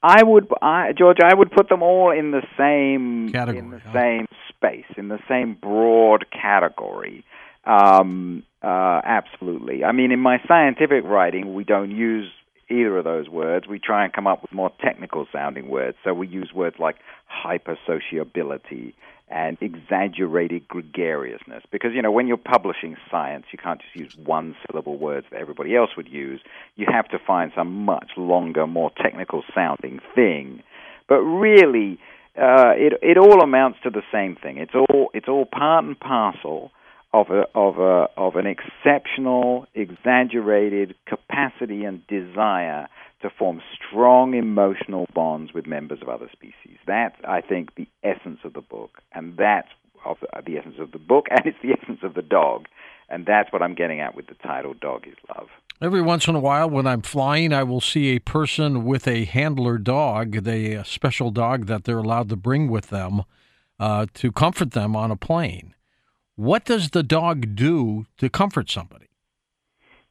I 0.02 0.22
would, 0.22 0.46
I, 0.60 0.92
George, 0.96 1.16
I 1.24 1.34
would 1.34 1.50
put 1.50 1.68
them 1.68 1.82
all 1.82 2.10
in 2.10 2.30
the 2.30 2.42
same 2.56 3.32
category, 3.32 3.58
in 3.58 3.70
the 3.70 3.80
huh? 3.80 3.92
same 3.92 4.26
space, 4.48 4.84
in 4.96 5.08
the 5.08 5.18
same 5.26 5.54
broad 5.60 6.26
category. 6.30 7.24
Um, 7.64 8.44
uh, 8.66 9.00
absolutely. 9.04 9.84
I 9.84 9.92
mean, 9.92 10.10
in 10.10 10.18
my 10.18 10.38
scientific 10.48 11.04
writing, 11.04 11.54
we 11.54 11.62
don't 11.62 11.92
use 11.92 12.28
either 12.68 12.98
of 12.98 13.04
those 13.04 13.28
words. 13.28 13.68
We 13.68 13.78
try 13.78 14.02
and 14.02 14.12
come 14.12 14.26
up 14.26 14.42
with 14.42 14.50
more 14.52 14.72
technical 14.84 15.24
sounding 15.32 15.68
words. 15.68 15.96
So 16.02 16.12
we 16.12 16.26
use 16.26 16.50
words 16.52 16.74
like 16.80 16.96
hypersociability 17.44 18.94
and 19.28 19.56
exaggerated 19.60 20.66
gregariousness. 20.66 21.62
Because, 21.70 21.92
you 21.94 22.02
know, 22.02 22.10
when 22.10 22.26
you're 22.26 22.36
publishing 22.36 22.96
science, 23.08 23.46
you 23.52 23.58
can't 23.62 23.80
just 23.80 23.94
use 23.94 24.16
one 24.26 24.56
syllable 24.66 24.98
words 24.98 25.26
that 25.30 25.40
everybody 25.40 25.76
else 25.76 25.90
would 25.96 26.08
use. 26.08 26.40
You 26.74 26.86
have 26.92 27.06
to 27.10 27.20
find 27.24 27.52
some 27.54 27.84
much 27.84 28.10
longer, 28.16 28.66
more 28.66 28.90
technical 29.00 29.44
sounding 29.54 30.00
thing. 30.16 30.64
But 31.08 31.20
really, 31.20 32.00
uh, 32.36 32.74
it, 32.74 32.94
it 33.00 33.16
all 33.16 33.42
amounts 33.42 33.78
to 33.84 33.90
the 33.90 34.02
same 34.10 34.34
thing. 34.34 34.58
It's 34.58 34.74
all, 34.74 35.10
it's 35.14 35.28
all 35.28 35.46
part 35.46 35.84
and 35.84 35.98
parcel 35.98 36.72
of 37.12 37.30
a, 37.30 37.44
of 37.54 37.78
a, 37.78 38.08
of 38.16 38.36
an 38.36 38.46
exceptional, 38.46 39.66
exaggerated 39.74 40.94
capacity 41.06 41.84
and 41.84 42.06
desire 42.06 42.88
to 43.22 43.30
form 43.30 43.62
strong 43.74 44.34
emotional 44.34 45.06
bonds 45.14 45.52
with 45.54 45.66
members 45.66 46.00
of 46.02 46.08
other 46.08 46.28
species. 46.32 46.78
That's, 46.86 47.16
I 47.26 47.40
think, 47.40 47.74
the 47.74 47.88
essence 48.02 48.40
of 48.44 48.52
the 48.52 48.60
book, 48.60 48.98
and 49.12 49.36
that's 49.36 49.68
of 50.04 50.18
the, 50.20 50.28
the 50.44 50.58
essence 50.58 50.76
of 50.78 50.92
the 50.92 50.98
book, 50.98 51.26
and 51.30 51.40
it's 51.46 51.58
the 51.62 51.72
essence 51.80 52.00
of 52.02 52.14
the 52.14 52.22
dog, 52.22 52.66
and 53.08 53.24
that's 53.26 53.52
what 53.52 53.62
I'm 53.62 53.74
getting 53.74 54.00
at 54.00 54.14
with 54.14 54.26
the 54.26 54.34
title 54.34 54.74
"Dog 54.74 55.06
is 55.06 55.16
Love." 55.34 55.48
Every 55.80 56.02
once 56.02 56.26
in 56.26 56.34
a 56.34 56.40
while, 56.40 56.70
when 56.70 56.86
I'm 56.86 57.02
flying, 57.02 57.52
I 57.52 57.62
will 57.62 57.80
see 57.80 58.08
a 58.08 58.18
person 58.18 58.84
with 58.84 59.06
a 59.06 59.24
handler 59.24 59.78
dog, 59.78 60.44
the 60.44 60.74
a 60.74 60.84
special 60.84 61.30
dog 61.30 61.66
that 61.66 61.84
they're 61.84 61.98
allowed 61.98 62.28
to 62.30 62.36
bring 62.36 62.68
with 62.68 62.88
them 62.88 63.22
uh, 63.78 64.06
to 64.14 64.32
comfort 64.32 64.72
them 64.72 64.96
on 64.96 65.10
a 65.10 65.16
plane. 65.16 65.74
What 66.36 66.66
does 66.66 66.90
the 66.90 67.02
dog 67.02 67.56
do 67.56 68.06
to 68.18 68.28
comfort 68.28 68.70
somebody? 68.70 69.06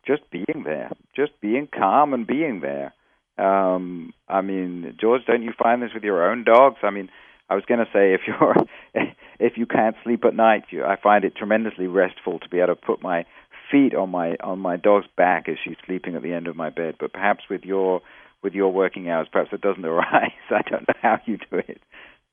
Just 0.06 0.24
being 0.32 0.64
there, 0.64 0.92
just 1.16 1.40
being 1.40 1.68
calm 1.68 2.14
and 2.14 2.26
being 2.26 2.62
there. 2.62 2.94
Um, 3.38 4.12
I 4.28 4.42
mean, 4.42 4.96
George, 5.00 5.22
don't 5.28 5.44
you 5.44 5.54
find 5.58 5.82
this 5.82 5.92
with 5.94 6.04
your 6.04 6.30
own 6.30 6.44
dogs? 6.44 6.78
I 6.82 6.90
mean, 6.90 7.10
I 7.48 7.54
was 7.54 7.64
going 7.66 7.80
to 7.80 7.86
say 7.94 8.14
if 8.14 8.22
you're 8.26 8.56
if 9.40 9.54
you 9.56 9.68
can't 9.68 9.96
sleep 10.04 10.26
at 10.26 10.36
night, 10.36 10.64
you, 10.72 10.84
I 10.84 10.96
find 11.02 11.24
it 11.26 11.36
tremendously 11.36 11.86
restful 11.86 12.40
to 12.40 12.50
be 12.50 12.58
able 12.58 12.68
to 12.68 12.76
put 12.76 13.04
my 13.04 13.26
feet 13.72 13.94
on 13.94 14.10
my 14.10 14.36
on 14.44 14.60
my 14.60 14.78
dog's 14.78 15.08
back 15.16 15.48
as 15.48 15.58
she's 15.64 15.78
sleeping 15.86 16.16
at 16.16 16.24
the 16.24 16.34
end 16.34 16.48
of 16.48 16.56
my 16.56 16.72
bed. 16.72 16.96
But 17.00 17.14
perhaps 17.14 17.44
with 17.50 17.64
your 17.64 18.02
with 18.42 18.54
your 18.54 18.72
working 18.72 19.10
hours, 19.10 19.28
perhaps 19.32 19.52
it 19.54 19.62
doesn't 19.62 19.86
arise. 19.86 20.32
I 20.50 20.62
don't 20.70 20.88
know 20.88 20.96
how 21.02 21.20
you 21.26 21.38
do 21.38 21.58
it. 21.58 21.82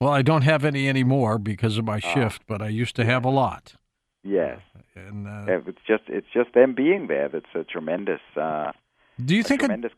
Well, 0.00 0.12
I 0.12 0.22
don't 0.22 0.42
have 0.42 0.64
any 0.64 0.88
anymore 0.88 1.38
because 1.38 1.78
of 1.78 1.84
my 1.84 2.00
shift, 2.00 2.42
but 2.48 2.60
I 2.60 2.68
used 2.68 2.96
to 2.96 3.04
have 3.04 3.24
a 3.24 3.30
lot. 3.30 3.74
Yes, 4.24 4.60
And 4.94 5.26
uh, 5.26 5.60
it's 5.66 5.78
just 5.86 6.04
it's 6.06 6.28
just 6.32 6.54
them 6.54 6.74
being 6.74 7.08
there 7.08 7.28
that's 7.28 7.44
a 7.54 7.64
tremendous. 7.64 8.20
Uh, 8.36 8.70
do 9.22 9.34
you 9.34 9.40
a 9.40 9.44
think 9.44 9.62
a, 9.62 9.66
tremendous 9.66 9.92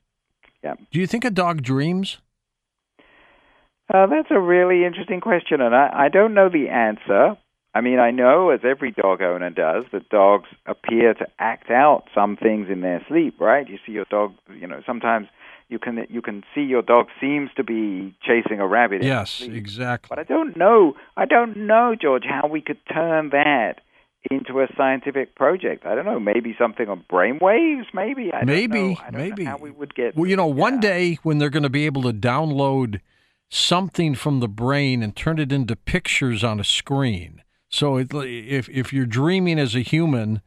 do 0.90 1.00
you 1.00 1.06
think 1.06 1.24
a 1.24 1.30
dog 1.30 1.62
dreams? 1.62 2.18
Uh, 3.92 4.06
that's 4.06 4.30
a 4.30 4.40
really 4.40 4.84
interesting 4.84 5.20
question, 5.20 5.60
and 5.60 5.74
I, 5.74 5.90
I 6.06 6.08
don't 6.08 6.32
know 6.32 6.48
the 6.48 6.70
answer. 6.70 7.36
I 7.74 7.80
mean, 7.80 7.98
I 7.98 8.12
know, 8.12 8.50
as 8.50 8.60
every 8.64 8.92
dog 8.92 9.20
owner 9.20 9.50
does, 9.50 9.84
that 9.92 10.08
dogs 10.08 10.48
appear 10.64 11.12
to 11.14 11.26
act 11.38 11.70
out 11.70 12.04
some 12.14 12.36
things 12.36 12.68
in 12.70 12.80
their 12.80 13.04
sleep. 13.08 13.40
Right? 13.40 13.68
You 13.68 13.78
see 13.84 13.92
your 13.92 14.06
dog. 14.06 14.34
You 14.48 14.66
know, 14.66 14.80
sometimes 14.86 15.28
you 15.68 15.78
can 15.78 16.06
you 16.08 16.22
can 16.22 16.44
see 16.54 16.62
your 16.62 16.82
dog 16.82 17.08
seems 17.20 17.50
to 17.56 17.64
be 17.64 18.16
chasing 18.22 18.60
a 18.60 18.66
rabbit. 18.66 19.02
Yes, 19.02 19.42
exactly. 19.42 20.08
But 20.08 20.18
I 20.18 20.24
don't 20.24 20.56
know. 20.56 20.94
I 21.16 21.26
don't 21.26 21.56
know, 21.66 21.94
George, 22.00 22.24
how 22.24 22.48
we 22.48 22.62
could 22.62 22.78
turn 22.86 23.30
that 23.30 23.80
into 24.30 24.60
a 24.60 24.66
scientific 24.76 25.34
project. 25.34 25.84
I 25.86 25.94
don't 25.94 26.04
know. 26.04 26.18
Maybe 26.20 26.54
something 26.58 26.88
on 26.88 27.04
brainwaves. 27.10 27.86
Maybe. 27.92 28.32
I 28.32 28.44
Maybe, 28.44 28.80
know. 28.80 28.96
I 29.06 29.10
don't 29.10 29.20
maybe. 29.20 29.44
Know 29.44 29.50
how 29.50 29.56
we 29.58 29.70
would 29.70 29.94
get. 29.94 30.16
Well, 30.16 30.28
you 30.28 30.36
know, 30.36 30.46
one 30.46 30.74
Yeah. 30.74 30.80
day 30.80 31.18
when 31.22 31.38
they're 31.38 31.50
going 31.50 31.62
to 31.64 31.68
be 31.70 31.86
able 31.86 32.02
to 32.02 32.12
download 32.12 33.00
something 33.50 34.14
from 34.14 34.40
the 34.40 34.48
brain 34.48 35.02
and 35.02 35.14
turn 35.14 35.38
it 35.38 35.52
into 35.52 35.76
pictures 35.76 36.42
on 36.42 36.58
a 36.60 36.64
screen. 36.64 37.42
So 37.68 37.96
it, 37.96 38.12
if 38.14 38.68
if 38.68 38.92
you're 38.92 39.06
dreaming 39.06 39.58
as 39.58 39.74
a 39.74 39.80
human 39.80 40.40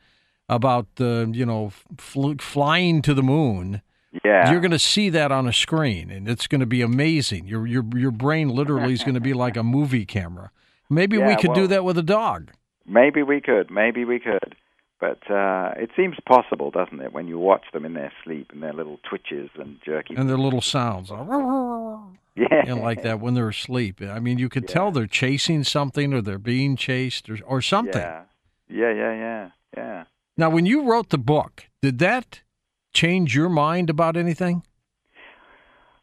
about 0.50 0.88
uh, 1.00 1.28
you 1.28 1.46
know 1.46 1.72
fl- 1.98 2.34
flying 2.40 3.02
to 3.04 3.14
the 3.14 3.24
moon, 3.24 3.82
Yeah. 4.24 4.50
you're 4.52 4.62
going 4.62 4.72
to 4.72 4.80
see 4.80 5.10
that 5.10 5.32
on 5.32 5.48
a 5.48 5.54
screen, 5.54 6.10
and 6.10 6.28
it's 6.28 6.48
going 6.48 6.62
to 6.62 6.66
be 6.66 6.82
amazing. 6.82 7.46
Your 7.48 7.68
your 7.68 7.84
your 7.96 8.12
brain 8.12 8.50
literally 8.50 8.94
is 8.94 9.04
going 9.04 9.16
to 9.16 9.22
be 9.22 9.34
like 9.34 9.58
a 9.58 9.64
movie 9.64 10.06
camera. 10.06 10.52
Maybe 10.90 11.18
we 11.18 11.24
Yeah, 11.26 11.36
could 11.36 11.54
do 11.54 11.68
that 11.68 11.84
with 11.84 11.98
a 11.98 12.04
dog. 12.04 12.52
Maybe 12.88 13.24
we 13.24 13.42
could. 13.42 13.70
Maybe 13.70 14.06
we 14.06 14.20
could. 14.20 14.56
But 15.00 15.30
uh, 15.30 15.74
it 15.78 15.92
seems 15.96 16.16
possible, 16.26 16.72
doesn't 16.72 17.00
it, 17.02 17.14
when 17.14 17.28
you 17.28 17.38
watch 17.38 17.66
them 17.72 17.86
in 17.86 17.94
their 17.94 18.12
sleep 18.24 18.50
and 18.52 18.64
their 18.64 18.74
little 18.74 19.00
twitches 19.08 19.50
and 19.56 19.78
jerky. 19.86 20.16
And 20.16 20.28
their 20.28 20.40
little 20.40 20.62
sounds, 20.62 21.10
yeah. 22.36 22.64
and 22.66 22.82
like 22.82 23.04
that 23.04 23.20
when 23.20 23.36
they're 23.36 23.50
asleep. 23.50 24.02
I 24.02 24.20
mean, 24.20 24.40
you 24.40 24.50
could 24.50 24.68
tell 24.68 24.90
they're 24.92 25.06
chasing 25.06 25.64
something, 25.64 26.16
or 26.16 26.22
they're 26.22 26.40
being 26.40 26.76
chased, 26.76 27.30
or 27.30 27.38
or 27.46 27.62
something. 27.62 28.02
Yeah. 28.02 28.24
Yeah, 28.70 28.92
yeah, 28.92 29.14
yeah, 29.14 29.50
yeah. 29.76 30.04
Now, 30.36 30.50
when 30.50 30.66
you 30.66 30.84
wrote 30.84 31.10
the 31.10 31.18
book, 31.18 31.66
did 31.82 32.00
that 32.00 32.42
change 32.94 33.36
your 33.36 33.50
mind 33.50 33.90
about 33.90 34.18
anything? 34.18 34.64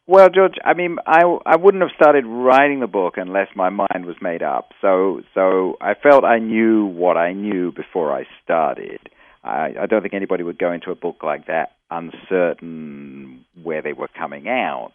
Well, 0.07 0.29
George, 0.29 0.53
I 0.63 0.75
mean, 0.75 0.97
I 1.07 1.21
I 1.45 1.55
wouldn't 1.55 1.81
have 1.81 1.95
started 1.95 2.25
writing 2.27 2.79
the 2.79 2.87
book 2.87 3.15
unless 3.17 3.47
my 3.55 3.69
mind 3.69 4.05
was 4.05 4.15
made 4.21 4.43
up. 4.43 4.69
So 4.81 5.21
so 5.33 5.77
I 5.81 5.95
felt 5.95 6.23
I 6.23 6.37
knew 6.37 6.85
what 6.85 7.17
I 7.17 7.33
knew 7.33 7.71
before 7.71 8.13
I 8.13 8.25
started. 8.43 8.99
I, 9.43 9.73
I 9.81 9.85
don't 9.87 10.01
think 10.01 10.13
anybody 10.13 10.43
would 10.43 10.59
go 10.59 10.71
into 10.71 10.91
a 10.91 10.95
book 10.95 11.17
like 11.23 11.47
that 11.47 11.71
uncertain 11.89 13.45
where 13.63 13.81
they 13.81 13.93
were 13.93 14.07
coming 14.07 14.47
out. 14.47 14.93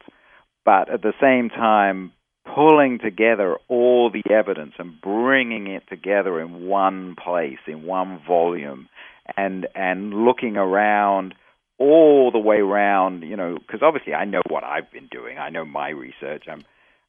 But 0.64 0.90
at 0.90 1.02
the 1.02 1.12
same 1.20 1.48
time, 1.48 2.12
pulling 2.54 2.98
together 2.98 3.56
all 3.68 4.10
the 4.10 4.28
evidence 4.32 4.74
and 4.78 5.00
bringing 5.00 5.66
it 5.66 5.84
together 5.88 6.40
in 6.40 6.66
one 6.66 7.16
place, 7.16 7.58
in 7.66 7.82
one 7.82 8.20
volume, 8.26 8.88
and 9.36 9.66
and 9.74 10.24
looking 10.24 10.56
around 10.56 11.34
all 11.80 12.30
the 12.30 12.38
way 12.38 12.58
around, 12.58 13.22
you 13.22 13.36
know, 13.36 13.56
because 13.58 13.80
obviously 13.82 14.12
I 14.12 14.26
know 14.26 14.42
what 14.48 14.62
I've 14.62 14.92
been 14.92 15.08
doing. 15.10 15.38
I 15.38 15.48
know 15.48 15.64
my 15.64 15.88
research. 15.88 16.44
I'm 16.48 16.62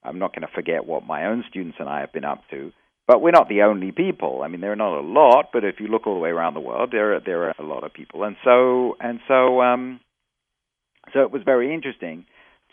I'm 0.03 0.17
not 0.17 0.33
going 0.33 0.47
to 0.47 0.53
forget 0.55 0.85
what 0.85 1.05
my 1.05 1.27
own 1.27 1.43
students 1.47 1.77
and 1.79 1.87
I 1.87 1.99
have 1.99 2.11
been 2.11 2.25
up 2.25 2.41
to. 2.49 2.71
But 3.05 3.21
we're 3.21 3.31
not 3.31 3.49
the 3.49 3.63
only 3.63 3.91
people. 3.91 4.41
I 4.43 4.47
mean, 4.47 4.61
there 4.61 4.71
are 4.71 4.77
not 4.77 4.97
a 4.97 5.05
lot, 5.05 5.49
but 5.53 5.63
if 5.63 5.79
you 5.79 5.87
look 5.87 6.07
all 6.07 6.15
the 6.15 6.19
way 6.19 6.29
around 6.29 6.53
the 6.55 6.61
world, 6.61 6.89
there 6.91 7.15
are, 7.15 7.19
there 7.19 7.43
are 7.43 7.55
a 7.59 7.63
lot 7.63 7.83
of 7.83 7.93
people. 7.93 8.23
And 8.23 8.37
so 8.43 8.95
and 9.01 9.19
so 9.27 9.61
um, 9.61 9.99
so 11.13 11.21
it 11.21 11.31
was 11.31 11.43
very 11.43 11.73
interesting 11.73 12.25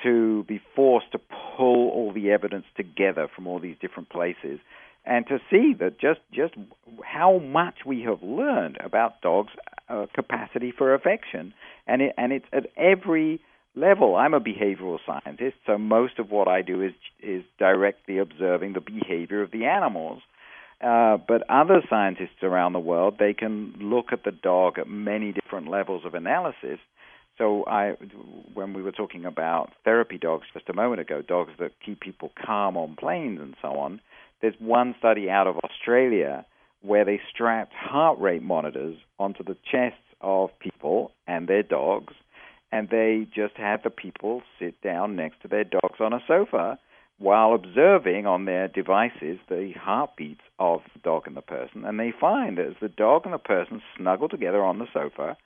to 0.05 0.45
be 0.45 0.61
forced 0.77 1.11
to 1.13 1.19
pull 1.19 1.91
all 1.91 2.13
the 2.15 2.31
evidence 2.31 2.67
together 2.77 3.27
from 3.35 3.49
all 3.49 3.59
these 3.59 3.77
different 3.81 4.09
places 4.09 4.61
and 5.09 5.27
to 5.27 5.39
see 5.51 5.75
that 5.81 5.99
just 5.99 6.21
just 6.33 6.55
how 7.03 7.39
much 7.39 7.79
we 7.87 8.03
have 8.03 8.23
learned 8.23 8.77
about 8.85 9.21
dogs' 9.23 9.53
uh, 9.89 10.07
capacity 10.15 10.71
for 10.77 10.95
affection, 10.95 11.55
and 11.87 12.03
it, 12.03 12.15
and 12.19 12.33
it's 12.33 12.45
at 12.53 12.67
every 12.77 13.41
level. 13.75 14.17
I'm 14.17 14.35
a 14.35 14.41
behavioral 14.41 14.99
scientist, 15.07 15.57
so 15.67 15.79
most 15.79 16.19
of 16.19 16.31
what 16.31 16.47
I 16.47 16.61
do 16.61 16.83
is 16.83 16.93
is 17.21 17.43
directly 17.59 18.19
observing 18.19 18.75
the 18.75 18.83
behavior 18.83 19.43
of 19.43 19.51
the 19.51 19.65
animals. 19.65 20.21
Uh, 20.81 21.17
but 21.17 21.43
other 21.49 21.83
scientists 21.91 22.43
around 22.43 22.73
the 22.73 22.79
world, 22.79 23.17
they 23.19 23.33
can 23.33 23.75
look 23.81 24.13
at 24.13 24.23
the 24.25 24.31
dog 24.31 24.79
at 24.79 24.87
many 24.87 25.33
different 25.33 25.69
levels 25.69 26.05
of 26.05 26.15
analysis. 26.15 26.79
So 27.37 27.65
I, 27.67 27.97
when 28.55 28.75
we 28.75 28.83
were 28.83 28.93
talking 28.93 29.25
about 29.25 29.73
therapy 29.85 30.19
dogs 30.19 30.47
just 30.53 30.69
a 30.69 30.73
moment 30.73 31.01
ago, 31.01 31.23
dogs 31.23 31.53
that 31.59 31.73
keep 31.85 32.01
people 32.01 32.31
calm 32.45 32.77
on 32.77 32.95
planes 32.95 33.41
and 33.41 33.57
so 33.61 33.69
on, 33.79 34.01
there's 34.41 34.55
one 34.59 34.95
study 34.99 35.29
out 35.31 35.47
of 35.47 35.57
Australia 35.65 36.45
where 36.83 37.05
they 37.05 37.21
strapped 37.33 37.73
heart 37.73 38.19
rate 38.19 38.43
monitors 38.43 38.97
onto 39.19 39.43
the 39.43 39.57
chests 39.71 39.99
of 40.21 40.51
people 40.59 41.13
and 41.27 41.49
their 41.49 41.63
dogs, 41.63 42.15
and 42.71 42.89
they 42.91 43.27
just 43.35 43.57
had 43.57 43.83
the 43.83 43.91
people 43.91 44.43
sit 44.59 44.81
down 44.83 45.17
next 45.17 45.43
to 45.43 45.49
their 45.49 45.65
dogs 45.65 46.01
on 46.01 46.13
a 46.13 46.23
sofa 46.27 46.79
while 47.19 47.53
observing 47.53 48.27
on 48.27 48.45
their 48.45 48.69
devices 48.69 49.39
the 49.49 49.73
heartbeats 49.77 50.43
of 50.61 50.81
the 50.95 51.01
dog 51.01 51.27
and 51.27 51.37
the 51.37 51.43
person. 51.43 51.85
And 51.85 51.99
they 51.99 52.13
find 52.19 52.59
that 52.59 52.67
as 52.67 52.77
the 52.81 52.89
dog 52.89 53.23
and 53.25 53.35
the 53.35 53.39
person 53.39 53.83
snuggle 53.97 54.29
together 54.29 54.63
on 54.63 54.79
the 54.79 54.87
sofa, 54.93 55.37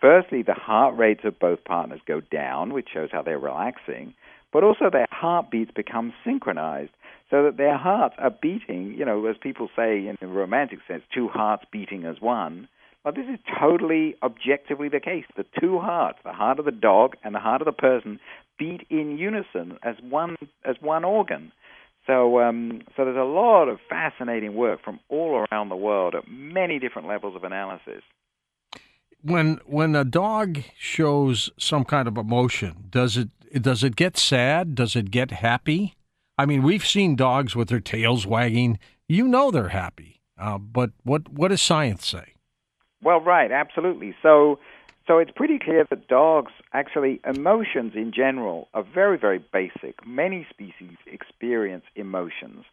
firstly, 0.00 0.42
the 0.42 0.54
heart 0.54 0.96
rates 0.96 1.20
of 1.24 1.38
both 1.38 1.64
partners 1.64 2.00
go 2.06 2.20
down, 2.20 2.72
which 2.72 2.88
shows 2.92 3.10
how 3.12 3.22
they're 3.22 3.38
relaxing, 3.38 4.14
but 4.52 4.64
also 4.64 4.90
their 4.90 5.06
heartbeats 5.10 5.70
become 5.70 6.12
synchronized 6.24 6.90
so 7.34 7.42
that 7.42 7.56
their 7.56 7.76
hearts 7.76 8.14
are 8.18 8.30
beating, 8.30 8.94
you 8.96 9.04
know, 9.04 9.26
as 9.26 9.34
people 9.42 9.68
say 9.74 10.06
in 10.06 10.16
a 10.20 10.26
romantic 10.28 10.78
sense, 10.86 11.02
two 11.12 11.26
hearts 11.26 11.64
beating 11.72 12.04
as 12.04 12.20
one. 12.20 12.68
But 13.02 13.16
this 13.16 13.24
is 13.24 13.40
totally 13.60 14.14
objectively 14.22 14.88
the 14.88 15.00
case. 15.00 15.24
The 15.36 15.44
two 15.60 15.80
hearts, 15.80 16.20
the 16.24 16.32
heart 16.32 16.60
of 16.60 16.64
the 16.64 16.70
dog 16.70 17.16
and 17.24 17.34
the 17.34 17.40
heart 17.40 17.60
of 17.60 17.64
the 17.64 17.72
person, 17.72 18.20
beat 18.56 18.86
in 18.88 19.18
unison 19.18 19.78
as 19.82 19.96
one 20.08 20.36
as 20.64 20.76
one 20.80 21.04
organ. 21.04 21.50
So, 22.06 22.40
um, 22.40 22.82
so 22.96 23.04
there's 23.04 23.16
a 23.16 23.24
lot 23.24 23.68
of 23.68 23.80
fascinating 23.88 24.54
work 24.54 24.84
from 24.84 25.00
all 25.08 25.44
around 25.50 25.70
the 25.70 25.76
world 25.76 26.14
at 26.14 26.28
many 26.28 26.78
different 26.78 27.08
levels 27.08 27.34
of 27.34 27.42
analysis. 27.42 28.02
When 29.22 29.58
when 29.66 29.96
a 29.96 30.04
dog 30.04 30.60
shows 30.78 31.50
some 31.58 31.84
kind 31.84 32.06
of 32.06 32.16
emotion, 32.16 32.84
does 32.90 33.16
it 33.16 33.30
does 33.60 33.82
it 33.82 33.96
get 33.96 34.16
sad? 34.16 34.76
Does 34.76 34.94
it 34.94 35.10
get 35.10 35.32
happy? 35.32 35.96
I 36.36 36.46
mean, 36.46 36.62
we've 36.62 36.84
seen 36.84 37.14
dogs 37.16 37.54
with 37.54 37.68
their 37.68 37.80
tails 37.80 38.26
wagging. 38.26 38.78
You 39.08 39.28
know 39.28 39.50
they're 39.50 39.68
happy, 39.68 40.20
uh, 40.38 40.58
but 40.58 40.90
what 41.04 41.28
what 41.28 41.48
does 41.48 41.62
science 41.62 42.06
say? 42.06 42.34
Well, 43.02 43.20
right, 43.20 43.52
absolutely. 43.52 44.16
So, 44.22 44.58
so 45.06 45.18
it's 45.18 45.30
pretty 45.36 45.58
clear 45.58 45.86
that 45.90 46.08
dogs 46.08 46.52
actually 46.72 47.20
emotions 47.26 47.92
in 47.94 48.12
general 48.12 48.68
are 48.72 48.82
very, 48.82 49.18
very 49.18 49.44
basic. 49.52 50.04
Many 50.06 50.46
species 50.50 50.96
experience 51.06 51.84
emotions, 51.94 52.64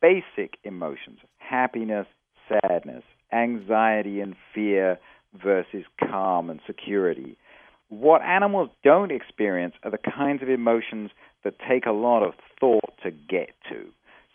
basic 0.00 0.58
emotions: 0.64 1.18
happiness, 1.38 2.06
sadness, 2.48 3.02
anxiety, 3.32 4.20
and 4.20 4.34
fear 4.54 4.98
versus 5.34 5.84
calm 6.00 6.48
and 6.48 6.60
security. 6.66 7.36
What 7.90 8.22
animals 8.22 8.70
don't 8.84 9.10
experience 9.10 9.74
are 9.82 9.90
the 9.90 9.98
kinds 9.98 10.42
of 10.42 10.48
emotions 10.48 11.10
that 11.44 11.54
take 11.68 11.86
a 11.86 11.92
lot 11.92 12.22
of 12.22 12.34
thought 12.60 12.94
to 13.02 13.10
get 13.10 13.50
to. 13.70 13.86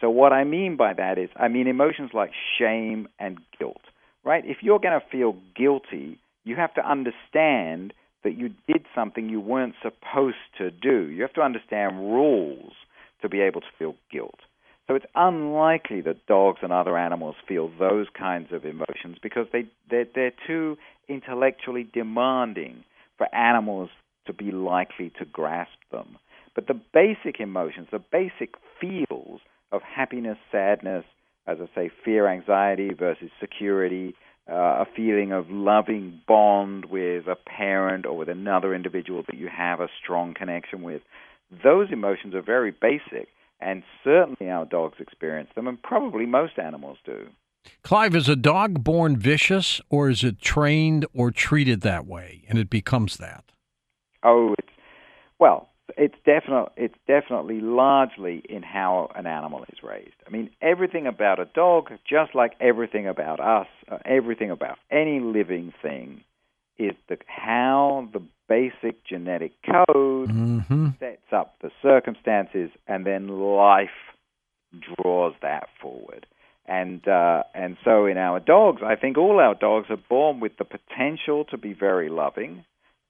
So, 0.01 0.09
what 0.09 0.33
I 0.33 0.43
mean 0.43 0.75
by 0.77 0.93
that 0.93 1.17
is, 1.17 1.29
I 1.35 1.47
mean 1.47 1.67
emotions 1.67 2.11
like 2.13 2.31
shame 2.57 3.07
and 3.19 3.39
guilt 3.57 3.81
right? 4.23 4.43
If 4.45 4.57
you're 4.61 4.79
going 4.79 4.99
to 4.99 5.05
feel 5.11 5.35
guilty, 5.55 6.19
you 6.43 6.55
have 6.55 6.73
to 6.75 6.89
understand 6.89 7.93
that 8.23 8.37
you 8.37 8.49
did 8.67 8.85
something 8.95 9.29
you 9.29 9.39
weren't 9.39 9.75
supposed 9.81 10.37
to 10.57 10.71
do. 10.71 11.09
You 11.09 11.21
have 11.23 11.33
to 11.33 11.41
understand 11.41 11.97
rules 11.97 12.73
to 13.21 13.29
be 13.29 13.41
able 13.41 13.61
to 13.61 13.67
feel 13.77 13.95
guilt. 14.11 14.39
So 14.87 14.95
it's 14.95 15.05
unlikely 15.15 16.01
that 16.01 16.25
dogs 16.25 16.59
and 16.61 16.73
other 16.73 16.97
animals 16.97 17.35
feel 17.47 17.71
those 17.79 18.07
kinds 18.17 18.51
of 18.51 18.65
emotions 18.65 19.17
because 19.21 19.47
they 19.53 19.65
they're, 19.89 20.07
they're 20.13 20.33
too 20.45 20.77
intellectually 21.07 21.87
demanding 21.93 22.83
for 23.17 23.33
animals 23.33 23.89
to 24.27 24.33
be 24.33 24.51
likely 24.51 25.11
to 25.19 25.25
grasp 25.25 25.77
them. 25.91 26.17
But 26.55 26.67
the 26.67 26.79
basic 26.93 27.39
emotions, 27.39 27.87
the 27.91 27.99
basic 27.99 28.55
feels 28.79 29.41
of 29.71 29.81
happiness, 29.81 30.37
sadness, 30.51 31.05
as 31.47 31.57
I 31.61 31.67
say, 31.75 31.91
fear, 32.05 32.27
anxiety 32.27 32.93
versus 32.93 33.29
security, 33.39 34.15
uh, 34.49 34.83
a 34.83 34.85
feeling 34.95 35.31
of 35.31 35.49
loving 35.49 36.21
bond 36.27 36.85
with 36.85 37.27
a 37.27 37.35
parent 37.35 38.05
or 38.05 38.15
with 38.15 38.29
another 38.29 38.73
individual 38.75 39.23
that 39.27 39.37
you 39.37 39.47
have 39.47 39.79
a 39.79 39.87
strong 40.01 40.33
connection 40.33 40.83
with. 40.83 41.01
Those 41.63 41.87
emotions 41.91 42.35
are 42.35 42.41
very 42.41 42.71
basic, 42.71 43.29
and 43.59 43.83
certainly 44.03 44.51
our 44.51 44.65
dogs 44.65 44.97
experience 44.99 45.49
them, 45.55 45.67
and 45.67 45.81
probably 45.81 46.25
most 46.25 46.59
animals 46.59 46.97
do. 47.05 47.27
Clive, 47.81 48.15
is 48.15 48.27
a 48.27 48.35
dog 48.35 48.83
born 48.83 49.15
vicious, 49.17 49.79
or 49.89 50.09
is 50.09 50.23
it 50.23 50.41
trained 50.41 51.05
or 51.13 51.31
treated 51.31 51.81
that 51.81 52.05
way, 52.05 52.43
and 52.49 52.59
it 52.59 52.69
becomes 52.69 53.17
that? 53.17 53.45
Oh, 54.23 54.53
it's 54.57 54.67
well, 55.39 55.69
it's 55.97 56.15
definitely 56.25 56.71
it's 56.77 56.97
definitely 57.07 57.61
largely 57.61 58.41
in 58.49 58.63
how 58.63 59.11
an 59.15 59.27
animal 59.27 59.63
is 59.71 59.83
raised. 59.83 60.15
I 60.25 60.29
mean, 60.29 60.49
everything 60.61 61.07
about 61.07 61.39
a 61.39 61.45
dog, 61.45 61.91
just 62.09 62.33
like 62.35 62.53
everything 62.59 63.07
about 63.07 63.39
us, 63.39 63.67
uh, 63.91 63.97
everything 64.05 64.51
about 64.51 64.77
any 64.89 65.19
living 65.19 65.73
thing, 65.81 66.23
is 66.77 66.93
the 67.09 67.17
how 67.27 68.07
the 68.13 68.21
basic 68.47 69.03
genetic 69.05 69.53
code 69.65 70.29
mm-hmm. 70.29 70.89
sets 70.99 71.31
up 71.31 71.55
the 71.61 71.71
circumstances, 71.81 72.69
and 72.87 73.05
then 73.05 73.27
life 73.27 73.89
draws 74.79 75.33
that 75.41 75.67
forward. 75.81 76.25
And 76.65 77.05
uh, 77.07 77.43
and 77.53 77.77
so 77.83 78.05
in 78.05 78.17
our 78.17 78.39
dogs, 78.39 78.81
I 78.83 78.95
think 78.95 79.17
all 79.17 79.39
our 79.39 79.55
dogs 79.55 79.87
are 79.89 79.97
born 79.97 80.39
with 80.39 80.53
the 80.57 80.65
potential 80.65 81.43
to 81.45 81.57
be 81.57 81.73
very 81.73 82.09
loving, 82.09 82.63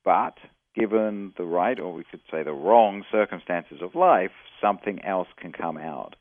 but 0.04 0.34
given 0.76 1.34
the 1.38 1.46
right, 1.46 1.80
or 1.80 1.94
we 1.94 2.04
could 2.04 2.22
say 2.32 2.44
the 2.44 2.54
wrong 2.54 3.04
circumstances 3.12 3.80
of 3.82 3.96
life, 3.96 4.32
something 4.62 5.04
else 5.04 5.28
can 5.38 5.52
come 5.52 5.78
out. 5.78 6.16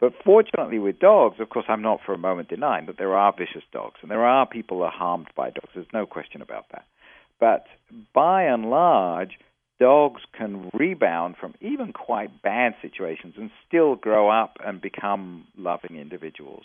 But 0.00 0.12
fortunately, 0.24 0.78
with 0.78 1.00
dogs, 1.00 1.40
of 1.40 1.48
course, 1.48 1.66
I'm 1.68 1.82
not 1.82 2.00
for 2.04 2.12
a 2.12 2.18
moment 2.18 2.48
denying 2.48 2.86
that 2.86 2.98
there 2.98 3.16
are 3.16 3.34
vicious 3.36 3.64
dogs, 3.72 3.96
and 4.00 4.10
there 4.10 4.24
are 4.24 4.46
people 4.46 4.78
who 4.78 4.84
are 4.84 4.90
harmed 4.90 5.28
by 5.36 5.50
dogs. 5.50 5.70
There's 5.74 5.86
no 5.92 6.06
question 6.06 6.40
about 6.40 6.66
that. 6.72 6.84
But 7.40 7.66
by 8.14 8.44
and 8.44 8.70
large, 8.70 9.38
dogs 9.80 10.22
can 10.36 10.70
rebound 10.72 11.36
from 11.40 11.54
even 11.60 11.92
quite 11.92 12.42
bad 12.42 12.74
situations 12.80 13.34
and 13.36 13.50
still 13.66 13.96
grow 13.96 14.28
up 14.28 14.56
and 14.64 14.80
become 14.80 15.46
loving 15.56 15.96
individuals. 15.96 16.64